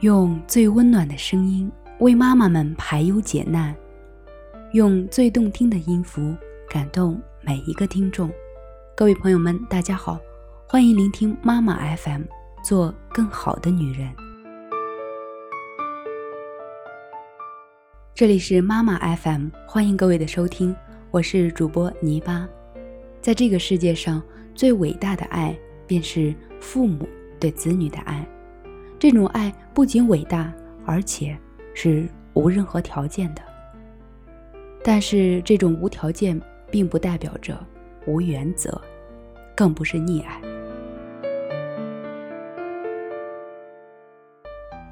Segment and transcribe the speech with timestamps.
[0.00, 3.76] 用最温暖的声音为妈妈们排忧解难，
[4.72, 6.34] 用最动听的音符
[6.70, 8.30] 感动每一个听众。
[8.96, 10.18] 各位朋友们，大家好，
[10.66, 12.22] 欢迎聆听妈妈 FM，
[12.64, 14.10] 做更好的女人。
[18.14, 20.74] 这里是妈妈 FM，欢迎各位的收听，
[21.10, 22.48] 我是主播泥巴。
[23.20, 24.22] 在这个世界上，
[24.54, 25.54] 最伟大的爱
[25.86, 27.06] 便是父母
[27.38, 28.26] 对子女的爱。
[29.00, 30.52] 这种爱不仅伟大，
[30.84, 31.34] 而且
[31.72, 33.40] 是无任何条件的。
[34.84, 36.38] 但是，这种无条件
[36.70, 37.58] 并不代表着
[38.06, 38.78] 无原则，
[39.56, 40.38] 更不是溺爱。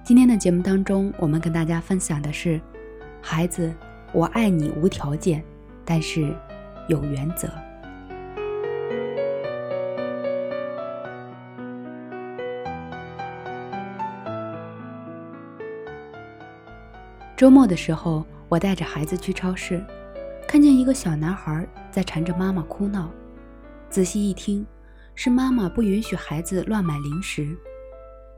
[0.02, 2.58] 今天的节目当中，我们跟大家分享的是：
[3.20, 3.74] 孩子，
[4.14, 5.44] 我爱你无条件，
[5.84, 6.34] 但是
[6.88, 7.46] 有原则。
[17.38, 19.80] 周末的时候，我带着孩子去超市，
[20.48, 23.08] 看见一个小男孩在缠着妈妈哭闹。
[23.88, 24.66] 仔细一听，
[25.14, 27.56] 是妈妈不允许孩子乱买零食。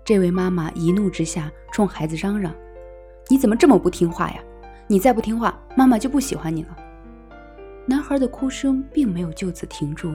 [0.04, 2.54] 这位妈妈一怒之下冲孩子嚷嚷
[3.30, 4.42] ：“你怎么这么不听话呀？
[4.86, 6.76] 你再不听话，妈妈就不喜欢你了。”
[7.88, 10.14] 男孩的哭声并没有就此停住，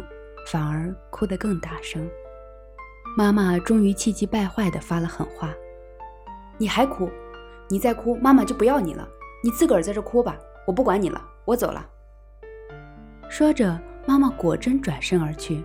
[0.52, 2.08] 反而哭得更大声。
[3.18, 5.52] 妈妈终于气急败坏地发了狠话
[6.60, 7.10] ：“你还哭？”
[7.70, 9.08] 你再哭，妈妈就不要你了。
[9.44, 11.86] 你自个儿在这哭吧，我不管你了，我走了。
[13.30, 15.64] 说着，妈妈果真转身而去。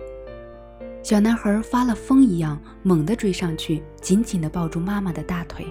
[1.03, 5.65] 小男孩发了疯一样，猛地追上去，紧紧地抱住妈妈的大腿，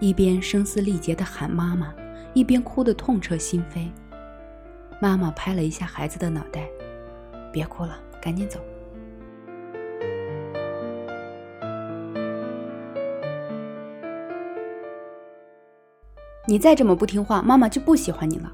[0.00, 1.94] 一边声嘶力竭地喊妈妈，
[2.34, 3.88] 一边哭得痛彻心扉。
[5.00, 6.68] 妈妈拍了一下孩子的脑袋
[7.52, 8.58] ：“别哭了，赶紧走。”
[16.48, 18.50] 你再这么不听话，妈妈就不喜欢你了。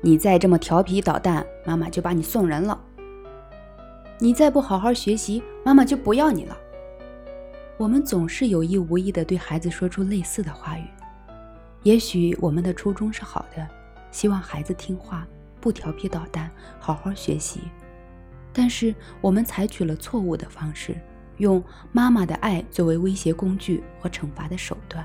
[0.00, 2.80] 你再这么调皮捣蛋，妈妈就把你送人了。
[4.20, 6.56] 你再不好好学习，妈妈就不要你了。
[7.76, 10.84] 我们总是有意无意地对孩子说出类似的话语。
[11.82, 13.66] 也许我们的初衷是好的，
[14.12, 15.26] 希望孩子听话，
[15.60, 16.48] 不调皮捣蛋，
[16.78, 17.62] 好好学习。
[18.52, 20.96] 但是我们采取了错误的方式，
[21.38, 21.60] 用
[21.90, 25.04] 妈妈的爱作为威胁工具和惩罚的手段。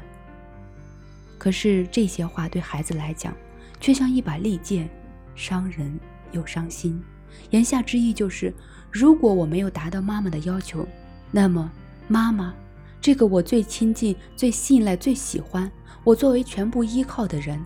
[1.41, 3.35] 可是这些话对孩子来讲，
[3.79, 4.87] 却像一把利剑，
[5.33, 5.99] 伤人
[6.33, 7.03] 又伤心。
[7.49, 8.53] 言下之意就是，
[8.91, 10.87] 如果我没有达到妈妈的要求，
[11.31, 11.71] 那么
[12.07, 12.53] 妈妈，
[13.01, 15.71] 这个我最亲近、最信赖、最喜欢，
[16.03, 17.59] 我作为全部依靠的人，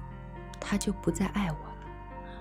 [0.57, 1.75] 他就不再爱我了。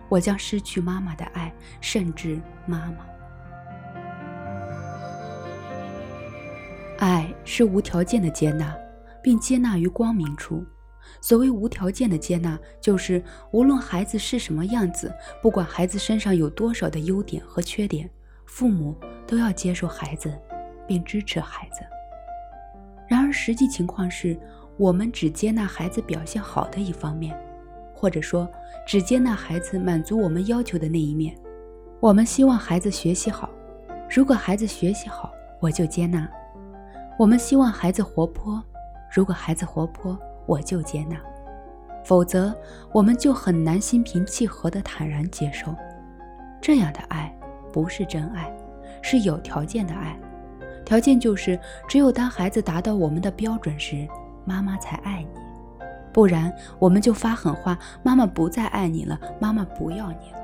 [0.09, 2.99] 我将失去妈妈的爱，甚至妈妈。
[7.01, 8.73] 爱是无条件的接纳，
[9.21, 10.65] 并接纳于光明处。
[11.21, 18.09] 所谓无条件的接纳，就是无论孩子是什么样子，不管孩子身上有多少的优点和缺点，
[18.45, 18.95] 父母
[19.27, 20.33] 都要接受孩子，
[20.87, 21.81] 并支持孩子。
[23.09, 24.39] 然而，实际情况是，
[24.77, 27.39] 我们只接纳孩子表现好的一方面，
[27.95, 28.51] 或者说，
[28.87, 31.37] 只接纳孩子满足我们要求的那一面。
[32.01, 33.49] 我们希望孩子学习好，
[34.11, 36.27] 如果孩子学习好，我就接纳；
[37.19, 38.63] 我们希望孩子活泼，
[39.15, 40.19] 如果孩子活泼。
[40.47, 41.17] 我就接纳，
[42.05, 42.55] 否则
[42.93, 45.75] 我们就很难心平气和地坦然接受。
[46.61, 47.35] 这样的爱
[47.73, 48.51] 不是真爱，
[49.03, 50.19] 是有条件的爱。
[50.85, 54.07] 条件就是，只有当孩子达到我们的标准时，
[54.45, 55.41] 妈妈才爱你；
[56.13, 60.44] 不然，我们就发狠话：妈妈不再爱你了，妈妈不要你了。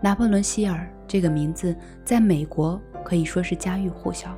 [0.00, 1.74] 拿破仑·希尔这个名字
[2.04, 4.36] 在美国可以说是家喻户晓。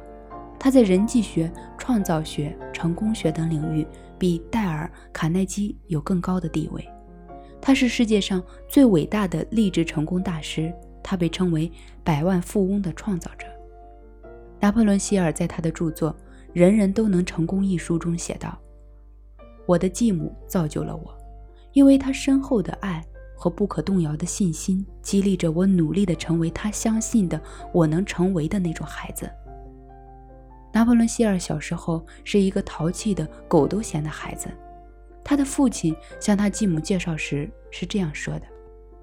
[0.58, 3.86] 他在人际学、创造学、成功学等领域
[4.18, 6.84] 比戴尔·卡耐基有更高的地位。
[7.60, 10.72] 他是世界上最伟大的励志成功大师，
[11.02, 11.70] 他被称为
[12.02, 13.46] “百万富翁的创造者”。
[14.60, 16.12] 拿破仑·希尔在他的著作
[16.52, 18.58] 《人人都能成功》一书中写道
[19.66, 21.16] ：“我的继母造就了我，
[21.72, 23.04] 因为她深厚的爱。”
[23.38, 27.40] 和不可动摇的信心，激励着我努力地成为他相信的
[27.72, 29.30] 我能成为的那种孩子。
[30.72, 34.48] 拿破仑·希尔小时候是一个淘气的狗都嫌的孩子，
[35.22, 38.42] 他的父亲向他继母介绍时是这样说的：“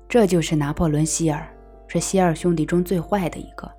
[0.07, 1.47] 这就是拿破仑·希尔，
[1.87, 3.71] 是希尔兄弟中最坏的一个。”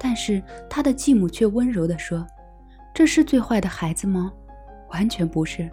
[0.00, 2.26] 但是他的继母却温柔地说
[2.94, 4.32] ：“这是最坏的孩子吗？
[4.90, 5.70] 完全不是，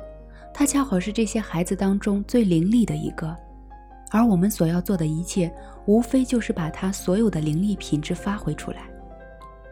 [0.53, 3.35] 他恰好是这些孩子当中最伶俐的一个。”
[4.11, 5.51] 而我们所要做的一切，
[5.85, 8.81] 无非就是把他所有的灵力品质发挥出来。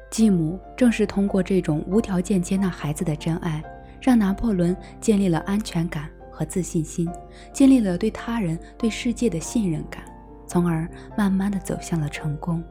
[0.09, 3.61] 继母正是通过这种无条件接纳孩子的真爱，
[4.01, 7.07] 让拿破仑建立了安全感和自信心，
[7.53, 10.03] 建立了对他人、对世界的信任感，
[10.47, 12.63] 从而慢慢的走向了成功。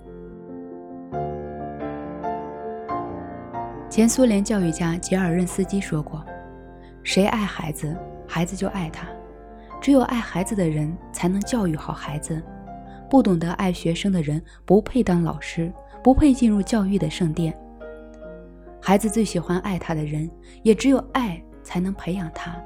[3.90, 6.24] 前苏联教育家吉尔任斯基说过
[7.04, 9.06] ：“谁爱孩子，孩子就爱他。
[9.80, 12.42] 只有爱孩子的人，才能教育好孩子。
[13.10, 17.52] 不懂得爱学生的人，不配当老师。”不配进入教育的圣殿。
[18.80, 20.30] 孩子最喜欢爱他的人，
[20.62, 22.56] 也只有爱才能培养他。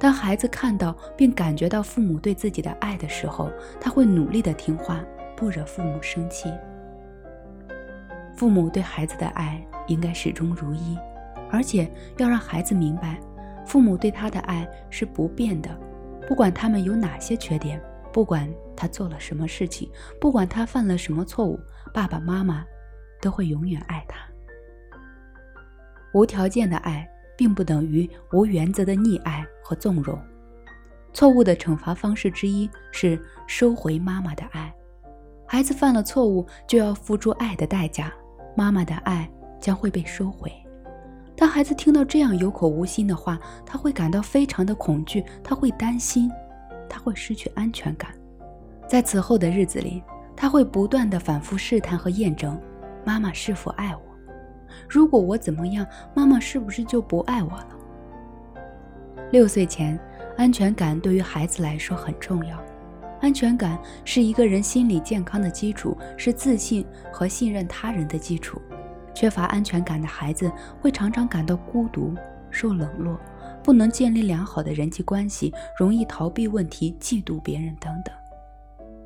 [0.00, 5.04] 当孩子看到并感觉到父母对自己的爱的时候，他会努力的听话，
[5.36, 6.50] 不惹父母生气。
[8.34, 10.98] 父母对孩子的爱应该始终如一，
[11.50, 13.20] 而且要让孩子明白，
[13.66, 15.68] 父母对他的爱是不变的，
[16.26, 17.80] 不管他们有哪些缺点。
[18.12, 19.90] 不管他做了什么事情，
[20.20, 21.58] 不管他犯了什么错误，
[21.92, 22.64] 爸爸妈妈
[23.20, 24.18] 都会永远爱他。
[26.12, 27.04] 无条件的爱
[27.36, 30.16] 并不等于无原则的溺爱和纵容。
[31.12, 34.72] 错误的惩罚方式之一是收回妈妈的爱。
[35.44, 38.12] 孩子犯了错误，就要付出爱的代价，
[38.56, 39.28] 妈妈的爱
[39.58, 40.52] 将会被收回。
[41.36, 46.30] 当孩子听到这样有口无心的话，他会感到非常的恐惧，他会担心。
[46.88, 48.14] 他会失去安全感，
[48.86, 50.00] 在此后的日子里，
[50.36, 52.60] 他会不断的反复试探和验证：
[53.04, 54.02] 妈妈是否爱我？
[54.88, 55.84] 如果我怎么样，
[56.14, 57.68] 妈妈是不是就不爱我了？
[59.32, 59.98] 六岁前，
[60.36, 62.62] 安全感对于孩子来说很重要。
[63.20, 68.60] 安全感是一个人心理健康的基础，是自信和信任他人的基础。
[69.14, 70.50] 缺乏安全感的孩子
[70.80, 72.14] 会常常感到孤独、
[72.50, 73.18] 受冷落。
[73.62, 78.14] 不能建立良好的人际关系，容易逃避问题、嫉妒别人等等。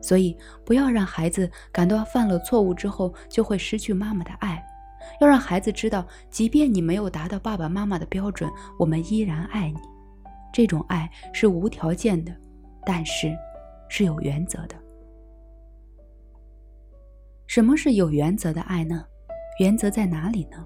[0.02, 4.60] 所以，不要让孩子感到犯了错误之后就会失去妈妈的爱。
[5.20, 9.78] 要让孩子知道，即便你没有达到爸爸妈妈的标准，我们依然爱你。
[10.52, 12.34] 这种爱是无条件的，
[12.84, 13.32] 但是
[13.88, 14.74] 是有原则的。
[17.46, 19.04] 什么是有原则的爱呢？
[19.58, 20.64] 原则在哪里呢？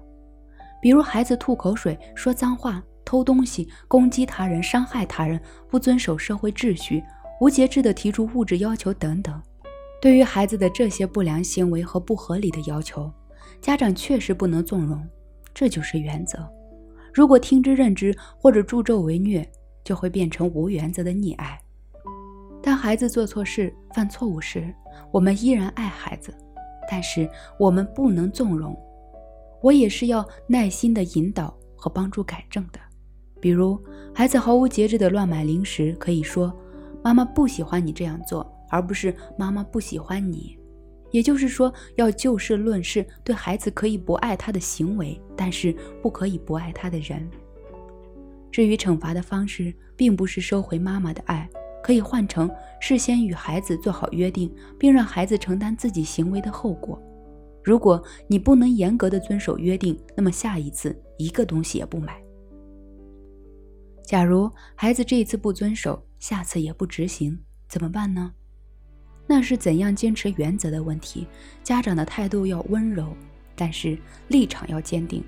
[0.81, 2.83] 比如，孩子吐口水、说脏话。
[3.05, 7.03] 偷东西、攻击他人、伤害他人、不遵守社会秩序、
[7.41, 9.39] 无节制地提出物质要求等等，
[10.01, 13.11] 对于孩子的这些不良行为和不合理的要求，
[13.59, 15.05] 家长确实不能纵容，
[15.53, 16.49] 这就是原则。
[17.13, 19.47] 如果听之任之或者助纣为虐，
[19.83, 21.59] 就会变成无原则的溺爱。
[22.63, 24.73] 当孩子做错事、犯错误时，
[25.11, 26.33] 我们依然爱孩子，
[26.89, 28.77] 但是我们不能纵容。
[29.61, 32.79] 我也是要耐心的引导和帮助改正的。
[33.39, 33.81] 比如，
[34.13, 36.53] 孩子毫无节制的乱买零食，可以说
[37.03, 40.57] ：“妈妈不喜欢你这样做，而不是妈妈不喜欢你。”
[41.11, 47.29] 也就是说，要就事论事，对孩子可以不爱他的行为，但是不可以不爱他的人。
[48.51, 51.47] 至于惩罚的方式，并不是收回妈妈的爱，
[51.83, 52.49] 可以换成
[52.79, 56.99] 事先与孩子做好约定，并让孩子承担自己行为的后果。
[57.63, 62.19] 如果你不能严格的遵守约定，那么下一次一个东西也不买。
[64.05, 67.37] 假如孩子这一次不遵守，下次也不执行，
[67.67, 68.33] 怎么办呢？
[69.25, 71.25] 那是怎样坚持原则的问题。
[71.63, 73.15] 家长的态度要温柔，
[73.55, 73.97] 但是
[74.27, 75.23] 立场要坚定，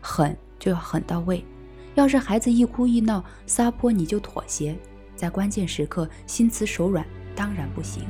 [0.00, 1.44] 狠就要狠到位。
[1.94, 4.76] 要是孩子一哭一闹撒泼，你就妥协，
[5.16, 7.04] 在关键时刻心慈手软，
[7.34, 8.04] 当然不行。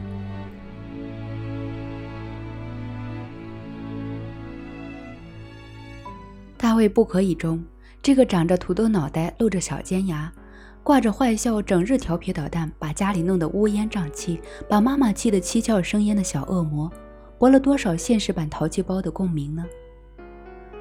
[6.58, 7.64] 大卫不可以中。
[8.02, 10.32] 这个长着土豆脑袋、露着小尖牙、
[10.82, 16.88] 挂着坏笑、整日调皮捣蛋、把家里弄得乌烟瘴气、把妈妈气得七窍生烟的小恶魔，
[17.36, 19.64] 博了多少现实版淘气包的共鸣呢？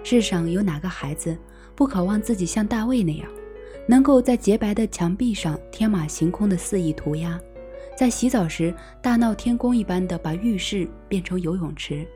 [0.03, 1.35] 世上有哪个孩子
[1.75, 3.27] 不渴望自己像大卫那样，
[3.87, 7.39] 能够在洁白的墙壁上天马行空的肆意涂鸦，
[7.95, 12.07] 在洗澡时大闹天宫一般的把浴室变成游泳池，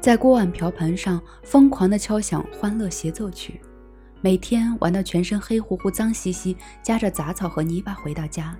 [0.00, 3.60] 在锅碗瓢盆上疯狂的敲响欢乐协奏曲？
[4.20, 8.56] 每天玩到全身黑乎乎、脏兮兮，夹着杂草和泥巴回到家，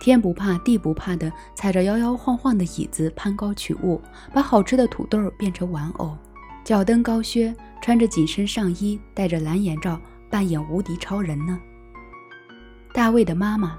[0.00, 4.00] 天不怕地不怕的踩着摇摇晃晃的椅子攀高取物，
[4.32, 6.16] 把好吃的土豆变成玩偶，
[6.64, 11.58] 脚蹬高靴，穿着紧身上衣，戴着蓝眼罩，扮演无敌超人呢？
[12.96, 13.78] 大卫的妈妈，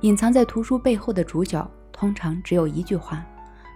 [0.00, 3.24] 隐藏在图书背后的主角，通常只有一句话：“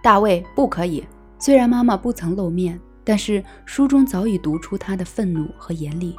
[0.03, 1.01] 大卫不可以。”
[1.39, 6.13] 虽然妈妈不曾露面，但是书中早已读出她的愤怒和严厉。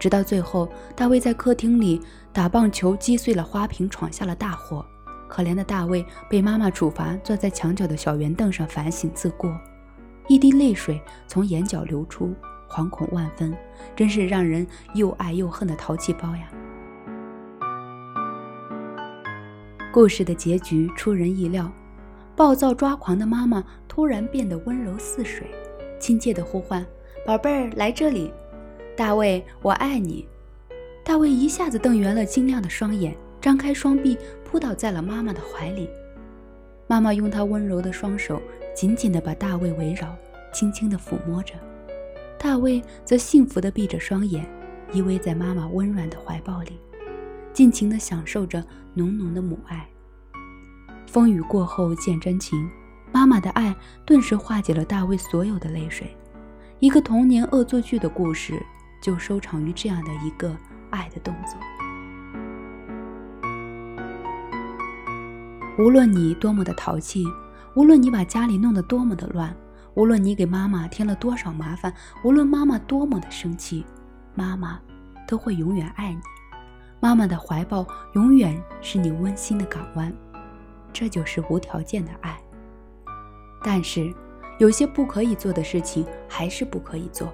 [0.00, 2.00] 直到最后，大卫在客厅里
[2.32, 4.82] 打棒球，击碎了花瓶，闯下了大祸。
[5.28, 9.54] 可怜的大卫被妈妈处罚，坐在墙角的小圆凳上反省自过，
[10.28, 12.34] 一滴泪水从眼角流出，
[12.70, 13.54] 惶恐万分，
[13.94, 16.48] 真是让人又爱又恨的淘气包呀。
[19.98, 21.68] 故事的结局出人意料，
[22.36, 25.44] 暴躁抓狂的妈妈突然变得温柔似水，
[25.98, 26.86] 亲切地呼唤
[27.26, 28.32] ：“宝贝儿，来这里，
[28.96, 30.24] 大卫，我爱你。”
[31.04, 35.90] 大卫一下子瞪圆了晶亮的双眼，张开双臂扑倒在了妈妈的怀里。
[36.86, 38.40] 妈妈用她温柔的双手
[38.76, 40.14] 紧紧地把大卫围绕，
[40.52, 41.54] 轻轻地抚摸着。
[42.38, 44.46] 大卫则幸福地闭着双眼，
[44.92, 46.78] 依偎在妈妈温软的怀抱里，
[47.52, 48.64] 尽情地享受着
[48.94, 49.88] 浓浓的母爱。
[51.06, 52.68] 风雨过后见真情，
[53.12, 53.74] 妈妈的爱
[54.04, 56.16] 顿时化解了大卫所有的泪水。
[56.78, 58.62] 一个童年恶作剧的故事，
[59.02, 60.56] 就收场于这样的一个。
[60.90, 61.54] 爱的动作。
[65.78, 67.26] 无论你多么的淘气，
[67.76, 69.54] 无论你把家里弄得多么的乱，
[69.96, 71.92] 无论你给妈妈添了多少麻烦，
[72.24, 73.84] 无论妈妈多么的生气，
[74.34, 74.80] 妈妈
[75.26, 76.20] 都会永远爱你。
[77.00, 80.12] 妈妈的怀抱永远是你温馨的港湾，
[80.92, 82.36] 这就是无条件的爱。
[83.62, 84.12] 但是，
[84.58, 87.32] 有些不可以做的事情还是不可以做，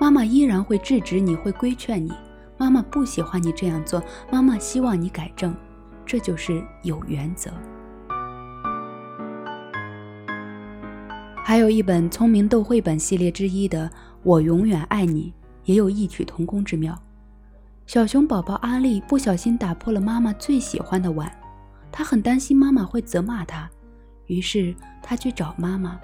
[0.00, 2.12] 妈妈依然会制止你，会规劝你。
[2.58, 5.54] 妈妈不喜欢你这样做，妈妈希望你改正，
[6.04, 7.50] 这就是有原则。
[11.44, 13.86] 还有一本聪明豆绘本系列之一的
[14.22, 15.32] 《我永远爱你》，
[15.64, 16.96] 也有异曲同工之妙。
[17.86, 21.30] 小熊宝宝阿丽不小心打破了妈妈最喜欢的碗，
[21.90, 23.68] 她很担心妈妈会责骂她，
[24.26, 26.00] 于是她去找妈妈，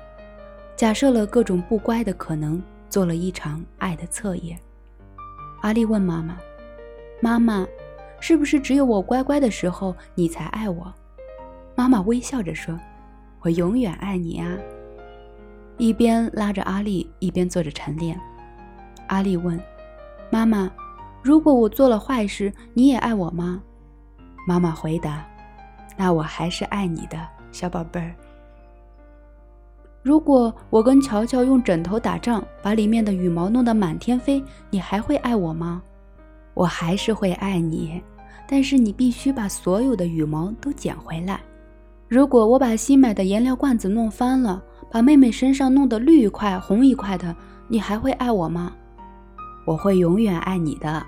[0.76, 4.58] 假设了各种不乖的可能，做了一场爱的测验。
[5.62, 6.36] 阿丽问妈妈。
[7.20, 7.66] 妈妈，
[8.20, 10.92] 是不是只有我乖乖的时候你才爱我？
[11.74, 12.78] 妈妈微笑着说
[13.42, 14.56] ：“我永远爱你啊！”
[15.78, 18.20] 一边拉着阿丽，一边做着晨练。
[19.08, 19.60] 阿丽问
[20.30, 20.70] ：“妈妈，
[21.28, 23.60] 如果我做了坏事，你也爱我吗？”
[24.48, 25.22] 妈妈回答
[25.94, 27.18] ：“那我还是爱你的，
[27.52, 28.14] 小宝贝儿。
[30.02, 35.82] 如果我跟乔乔用枕头打仗，把里面的羽毛弄得满天飞，你还会爱我吗？”
[36.56, 38.02] 我还是会爱你，
[38.48, 41.38] 但是你必须把所有的羽毛都捡回来。
[42.08, 47.36] 如果我把新买的颜料罐子弄翻了，把妹妹身上弄得绿一块红一块的，
[47.68, 48.72] 你还会爱我吗？
[49.66, 51.04] 我会永远爱你的。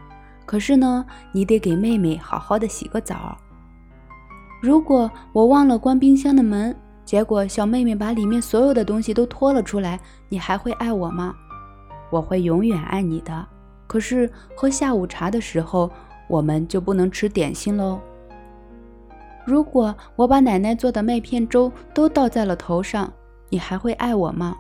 [0.50, 3.38] 可是呢，你得给妹妹好好的洗个澡。
[4.60, 11.36] 如果我忘了关冰箱的门，结果小妹妹把里面所有的东西都拖了出来，你还会爱我吗？
[12.10, 13.46] 我会永远爱你的。
[13.86, 15.88] 可是喝下午茶的时候，
[16.26, 18.00] 我们就不能吃点心喽。
[19.44, 23.08] 如果我把奶奶做的麦片粥都倒在了头上，
[23.50, 24.56] 你还会爱我吗？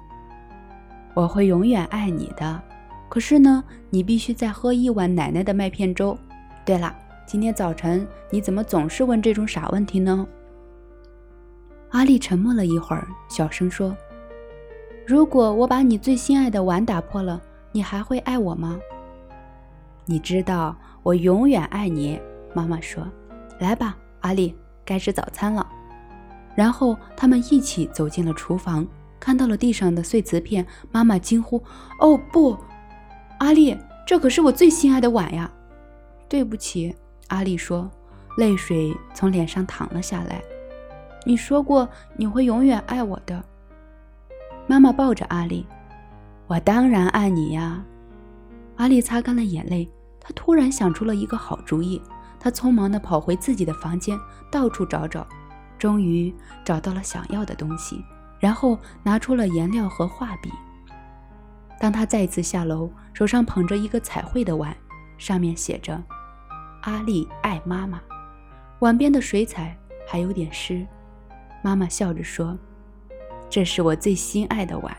[1.14, 2.62] 我会永远爱你的。
[3.10, 6.16] 可是呢，你必须再喝一碗奶奶的麦片粥。
[6.64, 6.94] 对了，
[7.26, 10.24] 今天早晨你怎么总是问这种傻问题呢？
[11.90, 13.96] 阿丽沉默了一会儿，小声说
[15.04, 18.78] ：“如果我把你最心爱的碗打破了，你还会爱我吗？”
[20.06, 22.20] 你知道我永远爱你，
[22.54, 23.04] 妈妈说
[23.58, 25.68] ：“来吧，阿丽，该吃早餐了。”
[26.54, 28.86] 然后他们一起走进了厨房，
[29.18, 31.60] 看到了地上的碎瓷片，妈妈惊呼
[31.98, 32.56] ：“哦不，
[33.40, 33.74] 阿丽，
[34.06, 35.50] 这可是我最心爱的碗呀！”
[36.28, 36.94] 对不起，
[37.28, 37.90] 阿丽说，
[38.36, 40.42] 泪水从脸上淌了下来。
[41.24, 43.42] 你说过你会永远爱我的，
[44.66, 45.66] 妈妈抱着阿丽
[46.46, 47.82] ：“我当然爱你呀。”
[48.76, 49.90] 阿丽擦干了眼泪。
[50.20, 52.00] 她突然想出了一个好主意，
[52.38, 54.20] 她匆忙地跑回自己的房间，
[54.52, 55.26] 到处找找，
[55.78, 56.32] 终于
[56.62, 58.04] 找到了想要的东西，
[58.38, 60.50] 然后拿出了颜料和画笔。
[61.80, 64.76] 当他再次下楼，手上捧着一个彩绘的碗，
[65.16, 66.00] 上面写着
[66.84, 67.98] “阿丽爱妈妈”，
[68.80, 69.74] 碗边的水彩
[70.06, 70.86] 还有点湿。
[71.62, 72.58] 妈妈笑着说
[73.48, 74.94] ：“这是我最心爱的碗。”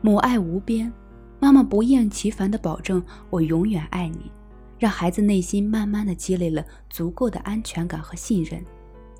[0.00, 0.90] 母爱无边。
[1.38, 4.32] 妈妈不厌其烦地保证：“我永远爱你。”
[4.78, 8.64] 让孩子内心慢慢地积累了足够的安全感和信任，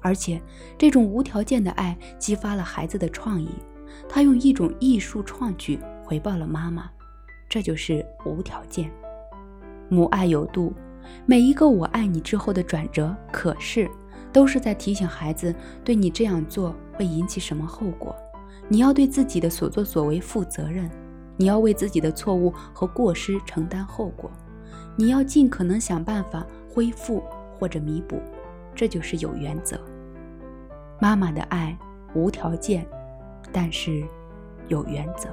[0.00, 0.40] 而且
[0.78, 3.50] 这种无条件的爱激发了孩子的创意。
[4.08, 6.90] 他用一种艺术创举回报了妈妈，
[7.48, 8.90] 这就是无条件。
[9.88, 10.72] 母爱有度，
[11.26, 13.90] 每一个“我爱你”之后的转折，可是
[14.32, 15.54] 都是在提醒孩子：
[15.84, 18.14] 对你这样做会引起什么后果？
[18.68, 20.88] 你要对自己的所作所为负责任。
[21.36, 24.30] 你要为自己的错误和过失承担后果，
[24.94, 27.24] 你要尽可能想办法恢复
[27.58, 28.20] 或者弥补，
[28.74, 29.80] 这就是有原则。
[31.00, 31.74] 妈妈的爱
[32.14, 32.86] 无条件，
[33.52, 34.04] 但是
[34.68, 35.28] 有原则。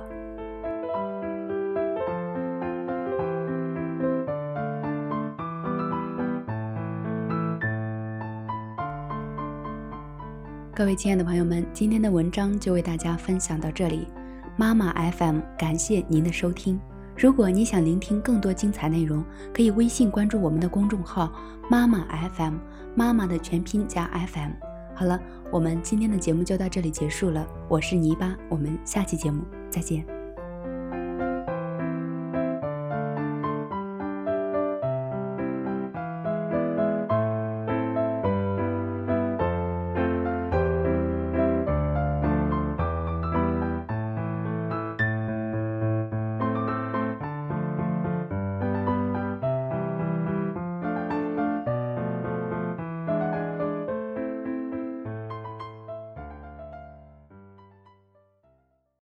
[10.75, 14.07] 各位亲爱的朋友们，今天的文章就为大家分享到这里。
[14.55, 16.79] 妈妈 FM，感谢您的收听。
[17.17, 21.33] 如果你想聆听更多精彩内容，可以微信关注我们的公众号
[21.67, 22.05] “妈妈
[22.35, 22.53] FM”，
[22.93, 24.66] 妈妈的全拼加 FM。
[24.97, 27.47] 好了，我们今天的节目就到这里结束了。
[27.69, 30.16] 我是泥巴，我们下期节目再见。